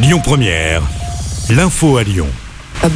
[0.00, 0.82] Lyon Première,
[1.50, 2.28] l'info à Lyon.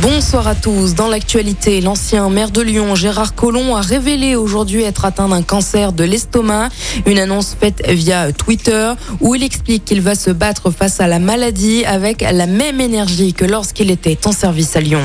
[0.00, 0.94] Bonsoir à tous.
[0.94, 5.92] Dans l'actualité, l'ancien maire de Lyon, Gérard Collomb, a révélé aujourd'hui être atteint d'un cancer
[5.92, 6.68] de l'estomac.
[7.04, 11.18] Une annonce faite via Twitter où il explique qu'il va se battre face à la
[11.18, 15.02] maladie avec la même énergie que lorsqu'il était en service à Lyon.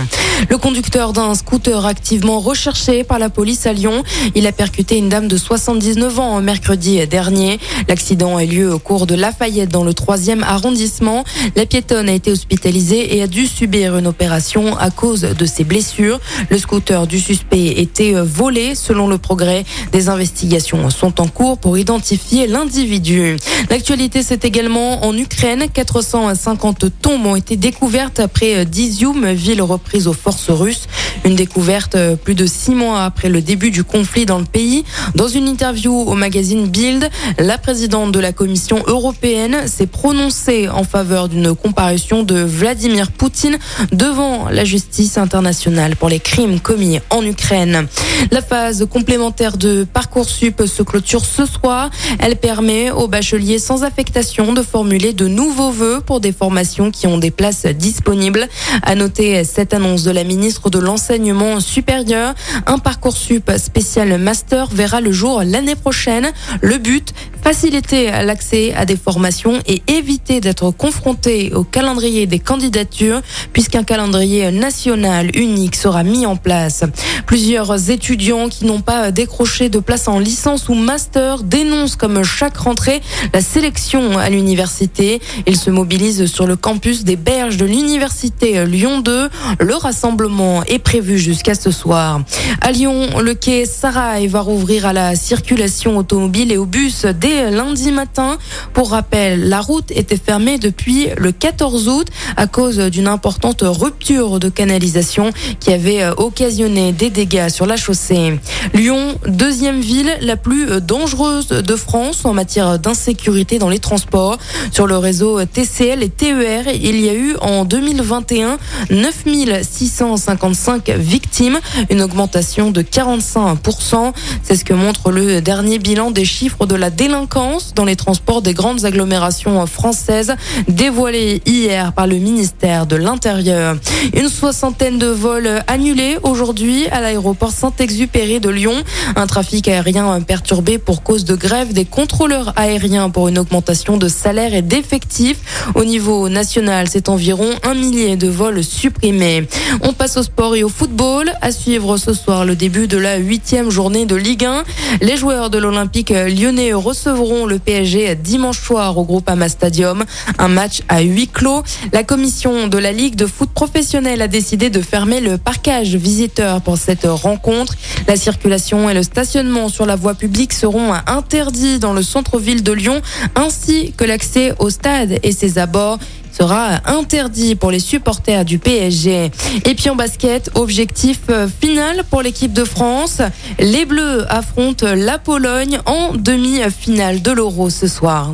[0.50, 4.04] Le conducteur d'un scooter activement recherché par la police à Lyon,
[4.36, 7.60] il a percuté une dame de 79 ans mercredi dernier.
[7.88, 11.24] L'accident a eu lieu au cours de Lafayette dans le 3e arrondissement.
[11.56, 15.64] La piétonne a été hospitalisée et a dû subir une opération à cause de ses
[15.64, 16.20] blessures.
[16.50, 18.76] Le scooter du suspect était volé.
[18.76, 23.38] Selon le progrès, des investigations sont en cours pour identifier l'individu.
[23.70, 25.66] L'actualité, c'est également en Ukraine.
[25.74, 30.88] 450 tombes ont été découvertes après Dizium, ville reprise aux forces russes.
[31.28, 34.86] Une découverte plus de six mois après le début du conflit dans le pays.
[35.14, 40.86] Dans une interview au magazine Bild, la présidente de la Commission européenne s'est prononcée en
[40.86, 43.58] faveur d'une comparution de Vladimir Poutine
[43.92, 47.90] devant la justice internationale pour les crimes commis en Ukraine.
[48.32, 51.90] La phase complémentaire de Parcoursup se clôture ce soir.
[52.20, 57.06] Elle permet aux bacheliers sans affectation de formuler de nouveaux vœux pour des formations qui
[57.06, 58.48] ont des places disponibles.
[58.82, 61.17] À noter cette annonce de la ministre de l'enseignement
[61.60, 62.34] supérieur.
[62.66, 66.32] Un Parcoursup spécial master verra le jour l'année prochaine.
[66.62, 67.14] Le but,
[67.48, 73.22] faciliter l'accès à des formations et éviter d'être confronté au calendrier des candidatures
[73.54, 76.84] puisqu'un calendrier national unique sera mis en place.
[77.26, 82.58] Plusieurs étudiants qui n'ont pas décroché de place en licence ou master dénoncent comme chaque
[82.58, 83.02] rentrée
[83.34, 85.22] la sélection à l'université.
[85.46, 89.30] Ils se mobilisent sur le campus des berges de l'université Lyon 2.
[89.62, 92.20] Le rassemblement est prévu jusqu'à ce soir.
[92.60, 97.37] À Lyon, le quai Saraï va rouvrir à la circulation automobile et au bus dès
[97.52, 98.38] lundi matin.
[98.74, 104.40] Pour rappel, la route était fermée depuis le 14 août à cause d'une importante rupture
[104.40, 108.40] de canalisation qui avait occasionné des dégâts sur la chaussée.
[108.74, 114.38] Lyon, deuxième ville la plus dangereuse de France en matière d'insécurité dans les transports.
[114.72, 118.58] Sur le réseau TCL et TER, il y a eu en 2021
[118.90, 121.60] 9655 victimes,
[121.90, 124.14] une augmentation de 45%.
[124.44, 127.27] C'est ce que montre le dernier bilan des chiffres de la délinquance
[127.76, 130.36] dans les transports des grandes agglomérations françaises
[130.68, 133.76] dévoilé hier par le ministère de l'Intérieur.
[134.14, 138.76] Une soixantaine de vols annulés aujourd'hui à l'aéroport Saint-Exupéry de Lyon.
[139.16, 144.08] Un trafic aérien perturbé pour cause de grève des contrôleurs aériens pour une augmentation de
[144.08, 145.68] salaire et d'effectifs.
[145.76, 149.48] Au niveau national, c'est environ un millier de vols supprimés.
[149.82, 151.32] On passe au sport et au football.
[151.42, 154.64] À suivre ce soir le début de la huitième journée de Ligue 1.
[155.02, 160.04] Les joueurs de l'Olympique lyonnais recevront le PSG dimanche soir au groupe Ama Stadium.
[160.38, 161.64] Un match à huis clos.
[161.92, 166.62] La commission de la Ligue de foot professionnel a décidé de fermer le parcage visiteur
[166.62, 167.74] pour cette rencontre.
[168.08, 172.72] La circulation et le stationnement sur la voie publique seront interdits dans le centre-ville de
[172.72, 173.02] Lyon,
[173.36, 175.98] ainsi que l'accès au stade et ses abords
[176.38, 179.32] sera interdit pour les supporters du PSG.
[179.66, 181.20] Et puis en basket, objectif
[181.62, 183.22] final pour l'équipe de France.
[183.60, 188.34] Les Bleus affrontent la Pologne en demi-finale de l'Euro ce soir.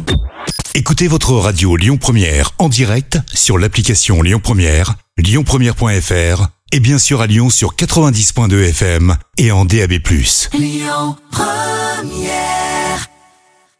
[0.76, 7.22] Écoutez votre radio Lyon Première en direct sur l'application Lyon Première, lyonpremière.fr et bien sûr
[7.22, 9.94] à Lyon sur 90.2 FM et en DAB+.
[10.54, 12.63] Lyon Première